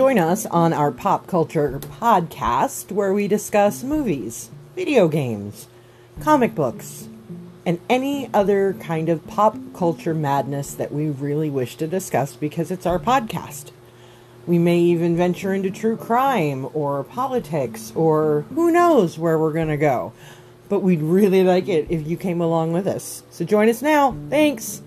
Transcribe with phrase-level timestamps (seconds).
[0.00, 5.68] join us on our pop culture podcast where we discuss movies, video games,
[6.22, 7.06] comic books,
[7.66, 12.70] and any other kind of pop culture madness that we really wish to discuss because
[12.70, 13.72] it's our podcast.
[14.46, 19.68] We may even venture into true crime or politics or who knows where we're going
[19.68, 20.14] to go.
[20.70, 23.22] But we'd really like it if you came along with us.
[23.28, 24.16] So join us now.
[24.30, 24.80] Thanks.